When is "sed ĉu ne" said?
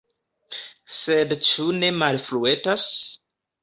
1.01-1.95